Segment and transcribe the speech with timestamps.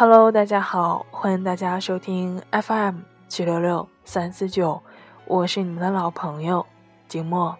[0.00, 4.80] Hello，大家好，欢迎大家收听 FM 七六六三四九，
[5.24, 6.64] 我是你们的老朋友
[7.08, 7.56] 景墨，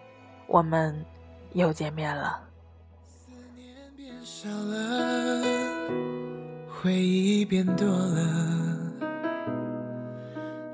[0.47, 1.05] 我们
[1.51, 2.39] 又见面了。
[6.69, 8.21] 回忆变多了，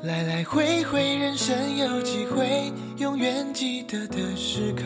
[0.04, 4.84] 来来回回，人生有几回永远记得的时刻，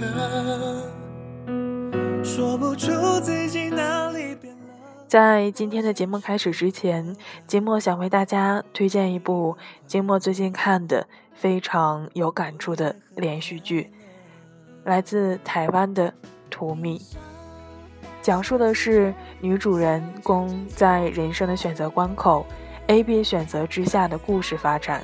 [2.24, 4.19] 说不出自己哪里。
[5.10, 7.16] 在今天的节目开始之前，
[7.48, 13.92] 金墨想为大家推荐一部金墨最近看的非常有感触的连续剧，
[14.84, 16.12] 来自台湾的
[16.52, 17.00] 《图米》。
[18.22, 22.46] 讲述的是女主人公在人生的选择关口
[22.86, 25.04] ，A、B 选择之下的故事发展。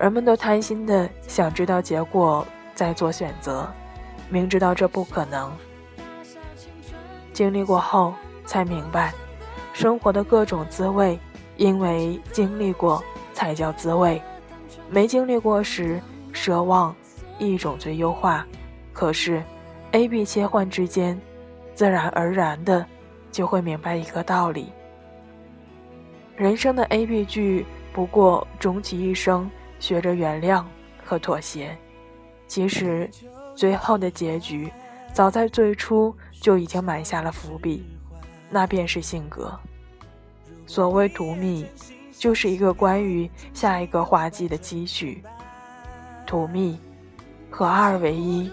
[0.00, 3.70] 人们都贪心的想知道结果再做选择，
[4.30, 5.52] 明知道这不可能。
[7.34, 9.12] 经历过后才明白，
[9.72, 11.18] 生活的各种滋味，
[11.56, 14.20] 因为经历过才叫滋味。
[14.90, 16.00] 没经历过时，
[16.32, 16.94] 奢望
[17.38, 18.46] 一种最优化。
[18.92, 19.42] 可是
[19.92, 21.18] ，A、B 切换之间。
[21.74, 22.84] 自然而然的，
[23.30, 24.70] 就会明白一个道理：
[26.36, 30.62] 人生的 A B 剧，不过终其一生学着原谅
[31.02, 31.74] 和妥协。
[32.46, 33.08] 其实，
[33.56, 34.70] 最后的结局，
[35.14, 37.91] 早在最初就已经埋下了伏笔，
[38.52, 39.58] 那便是性格。
[40.66, 41.64] 所谓荼蘼，
[42.18, 45.24] 就是一个关于下一个画技的期许。
[46.26, 46.76] 荼蘼
[47.50, 48.50] 和二为一，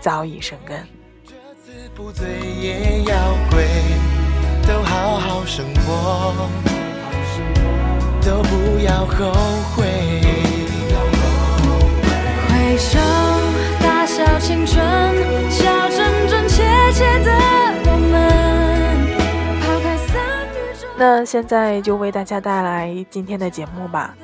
[0.00, 0.84] 早已生根。
[1.24, 2.26] 这次不醉
[2.60, 3.14] 也要
[3.50, 3.64] 跪，
[4.66, 6.48] 都好好生活，
[8.22, 9.32] 都不要后
[9.76, 9.84] 悔。
[12.48, 12.98] 回首
[13.80, 14.84] 大笑青春，
[20.96, 24.16] 那现在就为大家带来今天的节目吧。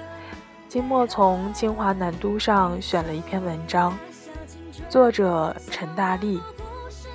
[0.68, 3.98] 金墨从清华南都上选了一篇文章，
[4.88, 6.40] 作者陈大力。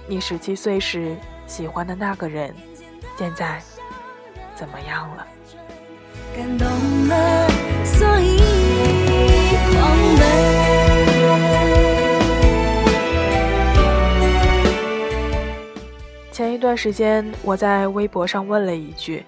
[0.08, 1.16] 你十七岁时
[1.48, 2.54] 喜欢的那个人，
[3.18, 3.62] 现在
[4.56, 5.26] 怎么样了？
[16.34, 19.26] 前一段时间，我在微博上问了一句：“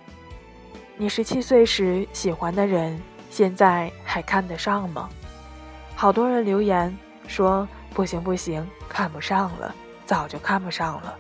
[0.98, 3.00] 你十七岁时喜欢的人，
[3.30, 5.10] 现在还看得上吗？”
[5.96, 6.96] 好多人留言
[7.28, 9.74] 说：“不行不行，看不上了。”
[10.08, 11.14] 早就看不上了，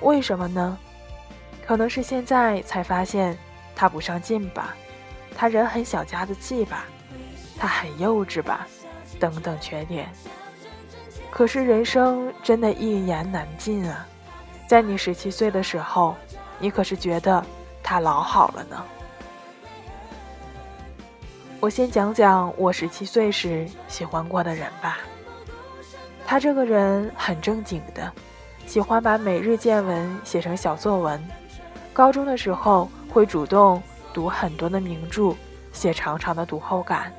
[0.00, 0.78] 为什么呢？
[1.66, 3.36] 可能是现在才发现
[3.76, 4.74] 他不上进吧，
[5.36, 6.86] 他人很小家子气吧，
[7.58, 8.66] 他很幼稚吧，
[9.20, 10.08] 等等缺点。
[11.30, 14.06] 可是人生真的一言难尽啊！
[14.66, 16.16] 在你十七岁的时候，
[16.58, 17.44] 你可是觉得
[17.88, 18.84] 他老好了呢。
[21.58, 24.98] 我先讲讲我十七岁时喜欢过的人吧。
[26.26, 28.12] 他这个人很正经的，
[28.66, 31.18] 喜欢把每日见闻写成小作文。
[31.94, 33.82] 高中的时候会主动
[34.12, 35.34] 读很多的名著，
[35.72, 37.10] 写长长的读后感。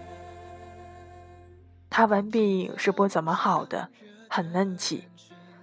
[1.90, 3.90] 他文笔是不怎么好的，
[4.30, 5.07] 很嫩气，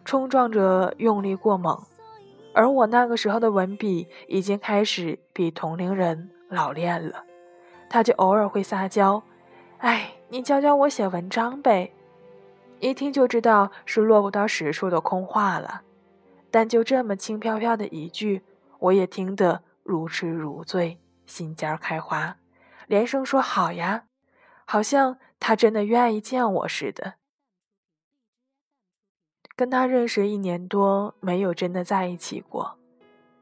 [0.04, 1.80] 冲撞着用力过猛。
[2.56, 7.22] 而我那个时候的文笔已经开始比同龄人老练了，
[7.86, 9.22] 他就偶尔会撒娇
[9.76, 11.92] ：“哎，你教教我写文章呗。”
[12.80, 15.82] 一听就知道是落不到实处的空话了，
[16.50, 18.42] 但就这么轻飘飘的一句，
[18.78, 22.38] 我也听得如痴如醉，心尖开花，
[22.86, 24.04] 连声说好呀，
[24.64, 27.16] 好像他真的愿意见我似的。
[29.56, 32.76] 跟他认识一年多，没有真的在一起过。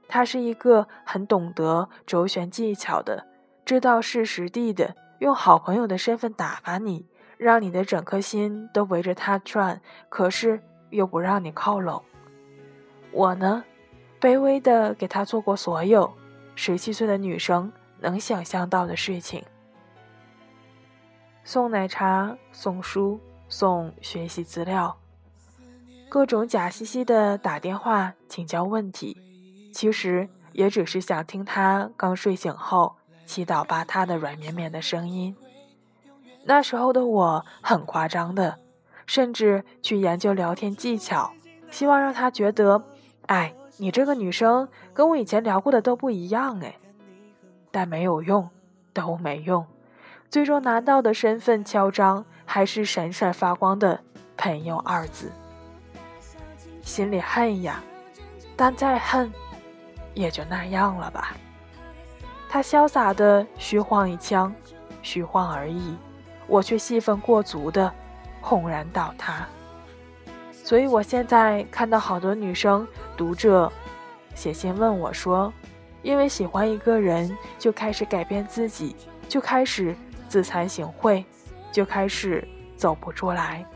[0.06, 3.26] 他是一个很懂得周旋技巧的，
[3.64, 7.06] 知道是时地的，用好朋友的身份打发你。
[7.36, 12.00] 让你的整颗心都围着他转，可是又不让你靠拢。
[13.10, 13.64] 我呢，
[14.20, 16.14] 卑微的给他做过所有
[16.54, 19.44] 十七岁的女生能想象到的事情：
[21.42, 23.18] 送奶茶、送书、
[23.48, 24.96] 送学习资料，
[26.14, 29.20] 各种假兮兮的打电话请教问题。
[29.72, 32.94] 其实也只是想听他刚睡醒后
[33.26, 35.34] 七倒八塌的软绵绵的声音。
[36.44, 38.60] 那时候的我很夸张的，
[39.06, 41.32] 甚至去研究聊天技巧，
[41.72, 42.84] 希望让他觉得，
[43.26, 46.76] 哎，你这个女生跟我以前聊过的都不一样哎。
[47.72, 48.48] 但没有用，
[48.92, 49.66] 都没用，
[50.30, 54.02] 最终拿到的身份敲章还是闪闪发光的
[54.38, 55.32] “朋友”二字。
[56.84, 57.82] 心里恨呀，
[58.54, 59.32] 但再恨，
[60.12, 61.34] 也就那样了吧。
[62.48, 64.54] 他潇洒的虚晃一枪，
[65.02, 65.96] 虚晃而已，
[66.46, 67.92] 我却戏份过足的
[68.40, 69.46] 轰然倒塌。
[70.52, 72.86] 所以我现在看到好多女生
[73.16, 73.70] 读者
[74.34, 75.52] 写信问我说，
[76.02, 78.94] 因为喜欢一个人就开始改变自己，
[79.28, 79.96] 就开始
[80.28, 81.24] 自惭形秽，
[81.72, 82.46] 就开始
[82.76, 83.66] 走不出来。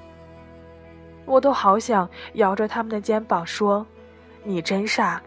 [1.28, 3.86] 我都好想摇着他们的肩膀说
[4.42, 5.22] ：“你真傻，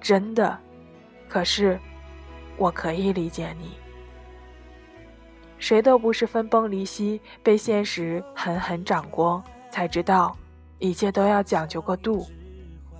[0.00, 0.56] 真的。”
[1.26, 1.80] 可是，
[2.56, 3.70] 我可以理解你。
[5.58, 10.36] 谁都不是分崩离析，被现实狠狠掌过，才知道。
[10.78, 12.26] 一切都要讲究个度，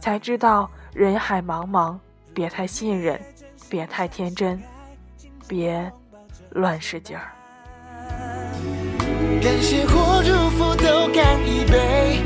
[0.01, 1.99] 才知道人海茫茫，
[2.33, 3.21] 别太信任，
[3.69, 4.59] 别太天真，
[5.47, 5.93] 别
[6.53, 7.33] 乱使劲儿。
[9.43, 12.23] 感谢或祝福都干一杯，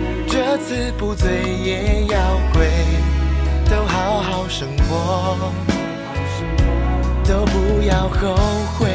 [0.50, 2.68] 这次不醉也要归，
[3.70, 5.38] 都好好生活，
[7.24, 8.34] 都不要后
[8.76, 8.88] 悔。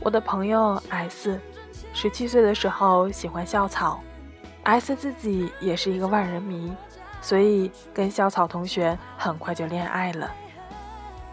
[0.00, 1.38] 我的朋友 S。
[1.92, 4.00] 十七岁的时候喜欢校草
[4.62, 6.72] ，S 自己也是一个万人迷，
[7.20, 10.32] 所以跟校草同学很快就恋爱了，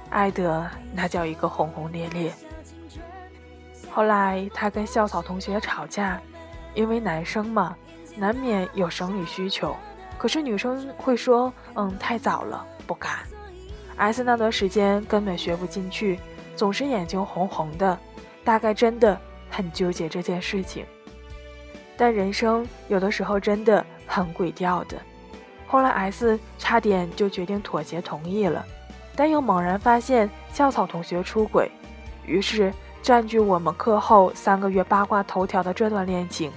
[0.09, 2.29] 爱的那叫一个轰轰烈烈。
[3.99, 6.21] 后来他跟校草同学吵架，
[6.73, 7.75] 因为男生嘛，
[8.15, 9.75] 难免有生理需求，
[10.17, 13.11] 可是女生会说，嗯，太早了，不敢。
[13.97, 16.17] S 那段时间根本学不进去，
[16.55, 17.99] 总是眼睛红红的，
[18.45, 19.19] 大概真的。
[19.49, 20.85] 很纠结这件事情，
[21.97, 24.95] 但人生有的时候真的很鬼调的。
[25.67, 28.65] 后来 S 差点就决定妥协同意了，
[29.13, 31.69] 但又猛然发现校草同学出轨，
[32.25, 36.51] 于是占据我们课后三个月八卦头条的这段恋情，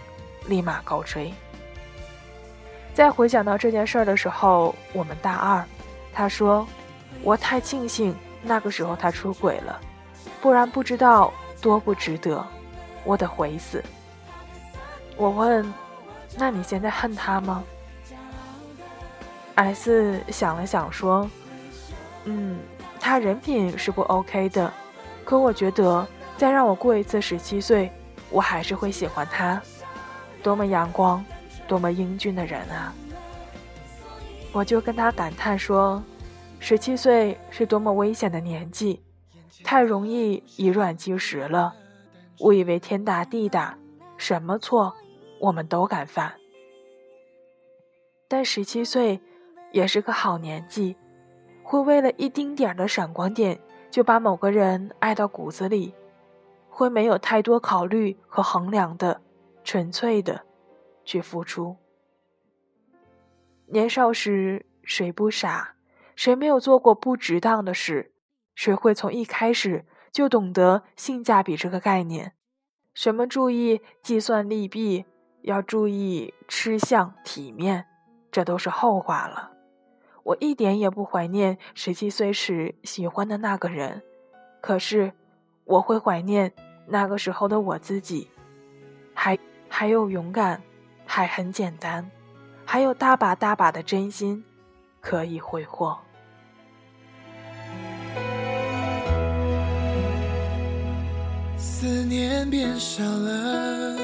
[0.46, 1.32] 立马告吹。
[2.92, 5.64] 在回想到这件事儿的时候，我们大二，
[6.12, 6.66] 他说
[7.22, 9.80] ：“我太庆幸那个时候他出轨了，
[10.42, 12.44] 不然不知道多不值得。”
[13.04, 13.82] 我得回死。
[15.16, 15.72] 我问
[16.38, 17.64] ：“那你现在恨他吗
[19.56, 21.28] ？”S 想了想说
[22.24, 22.58] ：“嗯，
[23.00, 24.72] 他人品是不 OK 的，
[25.24, 26.06] 可我觉得
[26.42, 27.88] 再让我过一次十七岁，
[28.28, 29.62] 我还是会喜欢他。
[30.42, 31.24] 多么阳光，
[31.68, 32.92] 多么英俊的人啊！”
[34.50, 36.02] 我就跟他感叹说
[36.58, 39.00] ：“十七岁是多么危险的年纪，
[39.62, 41.76] 太容易以卵击石了。”
[42.42, 43.78] 误以为天大地大，
[44.16, 44.92] 什么错
[45.38, 46.32] 我们都敢犯。
[48.26, 49.20] 但十七岁
[49.70, 50.96] 也是个好年纪，
[51.62, 53.60] 会为了一丁点的闪光点
[53.92, 55.94] 就把某个人爱到骨子里，
[56.74, 59.20] 会没有太多考虑和衡量的，
[59.62, 60.46] 纯粹的
[61.04, 61.76] 去付出。
[63.66, 65.74] 年少时谁不傻？
[66.16, 68.12] 谁没有做过不值当的事？
[68.54, 69.84] 谁会从一开始？
[70.10, 72.34] 就懂得性价比这个概念，
[72.92, 75.06] 什么注意计算利弊，
[75.40, 77.86] 要注意吃相体面，
[78.30, 79.52] 这都是后话了。
[80.24, 84.02] 我一点也不怀念十七岁时喜欢的那个人，
[84.60, 85.14] 可是
[85.64, 86.52] 我会怀念
[86.86, 88.28] 那个时候的我自己，
[89.14, 90.60] 还还有勇敢，
[91.06, 92.10] 还很简单，
[92.64, 94.44] 还有大把大把的真心
[95.00, 95.98] 可以挥霍。
[101.56, 103.96] 思念变少了，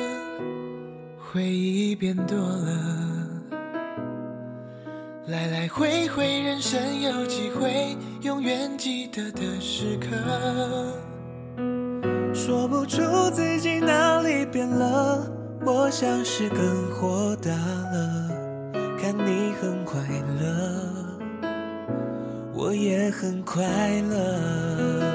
[1.18, 3.50] 回忆变多了，
[5.26, 11.08] 来来回回，人生有几回永远记得的时刻。
[12.49, 15.23] 说不出自己哪里变了，
[15.67, 16.59] 我像是更
[16.95, 18.31] 豁达了。
[18.99, 20.00] 看你很快
[20.40, 20.49] 乐，
[22.55, 23.67] 我也很快
[24.00, 25.08] 乐。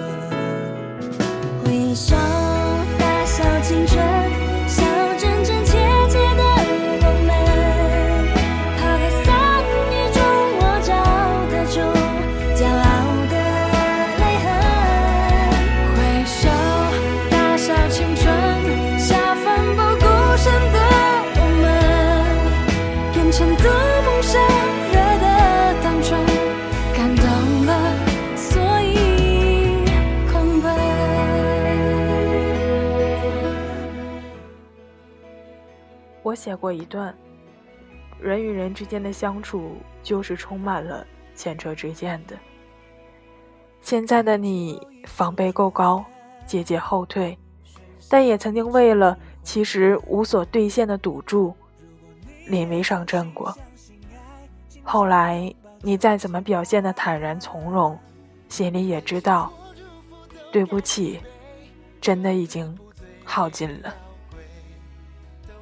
[36.34, 37.16] 我写过一段，
[38.20, 42.36] 人与人之间的相处就是充满了前车之鉴的。
[43.82, 46.04] 现在的你防备够高，
[46.48, 47.38] 节节后退，
[48.10, 51.54] 但也曾经为了其实无所兑现的赌注，
[52.48, 53.56] 临危上阵过。
[54.82, 57.96] 后来你再怎么表现的坦然从容，
[58.50, 59.54] 心里也知道，
[60.52, 61.20] 对不起，
[62.02, 62.75] 真的已经
[63.24, 63.94] 耗尽了。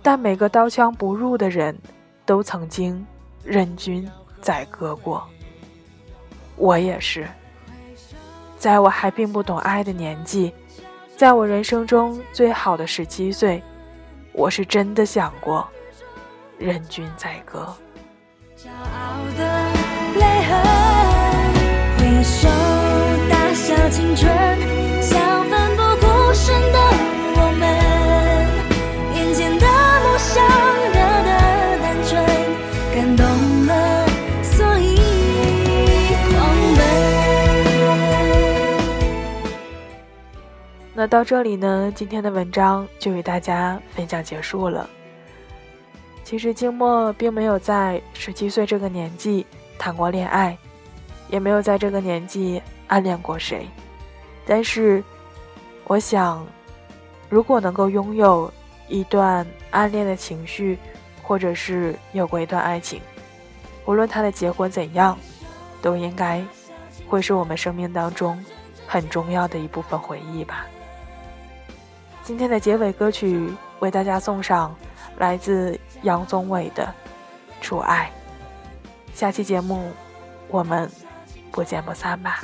[0.04, 1.78] 但每个刀枪不入的人，
[2.26, 3.06] 都曾经
[3.44, 4.10] 任君
[4.42, 5.24] 宰割过。
[6.56, 7.28] 我也是，
[8.58, 10.54] 在我还并不懂爱的年纪，
[11.18, 13.62] 在我人生中最好的十七岁，
[14.34, 15.68] 我是真的想过
[16.58, 17.74] 任君宰割。
[18.58, 19.44] 骄傲的
[20.20, 20.52] 泪痕，
[21.98, 22.48] 回首
[23.30, 24.31] 大笑青春，
[41.02, 44.88] 那到这里呢，今天的文章就与大家分享结束了。
[46.24, 49.44] 其实静默并没有在十七岁这个年纪
[49.80, 50.56] 谈过恋爱，
[51.28, 53.68] 也没有在这个年纪暗恋过谁。
[54.46, 55.04] 但是，
[55.86, 56.46] 我想，
[57.30, 58.54] 如果能够拥有
[58.88, 60.78] 一段暗恋的情绪，
[61.24, 63.02] 或者是有过一段爱情，
[63.88, 65.18] 无论他的结果怎样，
[65.82, 66.46] 都应该
[67.08, 68.40] 会是我们生命当中
[68.86, 70.68] 很重要的一部分回忆吧。
[72.24, 74.76] 今天的结尾歌曲为大家送上。
[75.22, 76.84] 来自杨宗纬的
[77.64, 78.12] 《初爱》，
[79.18, 79.92] 下期节目
[80.48, 80.90] 我们
[81.52, 82.44] 不见不散吧。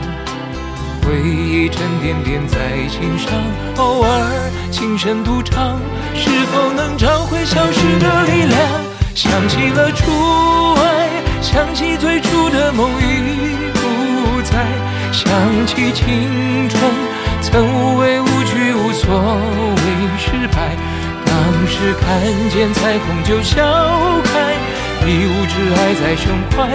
[1.01, 3.31] 回忆沉甸甸在心上，
[3.77, 5.79] 偶尔轻声独唱，
[6.13, 8.59] 是否能找回消失的力量？
[9.13, 10.09] 想起了初
[10.75, 11.09] 爱，
[11.41, 14.65] 想起最初的梦已不在，
[15.11, 15.29] 想
[15.67, 16.81] 起青春
[17.41, 19.13] 曾无畏无惧，无所
[19.75, 19.83] 谓
[20.17, 20.75] 失败。
[21.25, 21.33] 当
[21.67, 22.09] 时看
[22.49, 23.61] 见彩虹就笑
[24.23, 24.55] 开，
[25.07, 26.69] 一无挚爱在胸怀，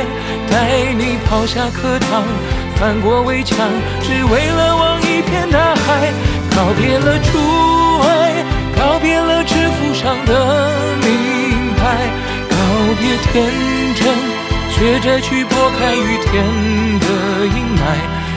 [0.50, 2.24] 带你跑下课堂。
[2.76, 3.56] 翻过围墙，
[4.02, 6.12] 只为了望一片大海。
[6.54, 7.38] 告别了初
[8.00, 8.44] 爱，
[8.76, 11.96] 告别了制服上的名牌，
[12.50, 12.56] 告
[12.98, 13.34] 别天
[13.94, 14.08] 真，
[14.70, 16.44] 学着去拨开雨天
[16.98, 17.06] 的
[17.46, 17.80] 阴霾。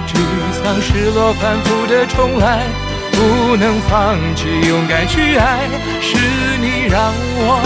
[0.08, 0.14] 沮
[0.52, 2.64] 丧、失落、反复的重来，
[3.12, 5.68] 不能放弃，勇敢去爱。
[6.02, 6.16] 是
[6.62, 7.62] 你让我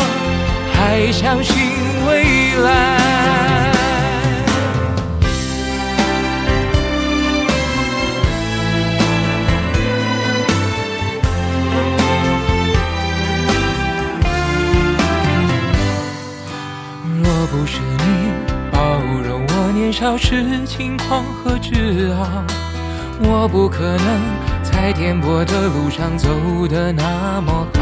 [0.73, 1.55] 还相信
[2.07, 2.69] 未来。
[17.21, 18.31] 若不是你
[18.71, 22.43] 包容我年少时轻狂和自傲，
[23.19, 24.21] 我不可能
[24.63, 26.29] 在颠簸的路上走
[26.67, 27.81] 得那么好。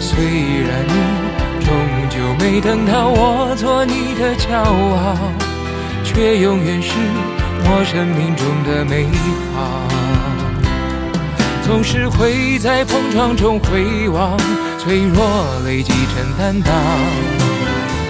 [0.00, 0.22] 虽
[0.62, 0.92] 然你
[1.64, 1.72] 终
[2.10, 5.16] 究没等到我做你的骄傲，
[6.04, 6.92] 却永远是
[7.64, 9.06] 我生命中的美
[9.54, 9.80] 好。
[11.62, 14.36] 总是会在碰撞中回望，
[14.78, 15.24] 脆弱
[15.64, 16.74] 累积成担当。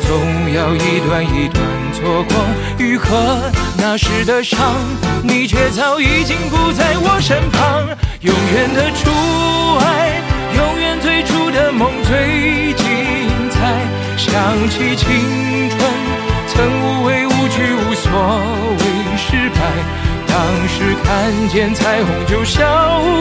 [0.06, 2.34] 总要一段一段错过，
[2.76, 4.58] 愈合那时的伤，
[5.23, 7.87] 你却早已经不在我身旁。
[8.20, 9.11] 永远的初
[9.78, 10.20] 爱，
[10.56, 12.84] 永远最初的梦最。
[14.35, 15.07] 想起青
[15.71, 15.79] 春，
[16.49, 18.11] 曾无畏无惧，无所
[18.81, 18.85] 谓
[19.17, 19.61] 失败。
[20.26, 20.35] 当
[20.67, 22.67] 时看见彩虹就笑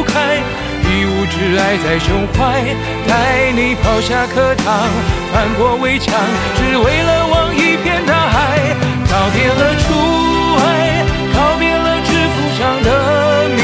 [0.08, 0.42] 开。
[0.82, 2.66] 一无挚爱在胸怀，
[3.08, 4.90] 带你跑下课堂，
[5.32, 6.16] 翻过围墙，
[6.58, 8.58] 只为了望一片大海。
[9.06, 9.94] 告别了初
[10.66, 13.62] 爱，告别了制服上的名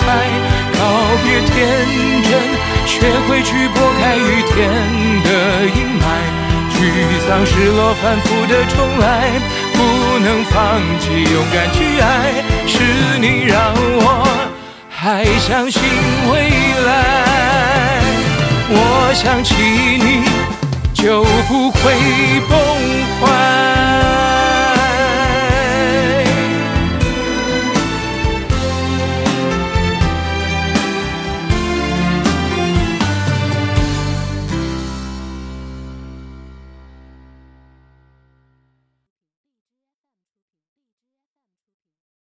[0.00, 0.08] 牌，
[0.72, 0.80] 告
[1.24, 1.60] 别天
[2.24, 2.30] 真，
[2.86, 4.56] 学会去拨开雨天
[5.24, 5.28] 的
[5.76, 6.29] 阴霾。
[6.90, 9.30] 沮丧失落反复的重来
[9.72, 12.60] 不能放弃勇敢去爱。
[12.66, 14.26] 是你让我
[14.88, 15.82] 还相信
[16.30, 16.50] 未
[16.86, 18.00] 来
[18.68, 20.24] 我想起你
[20.92, 21.80] 就不会
[22.48, 22.58] 崩
[23.20, 24.49] 坏。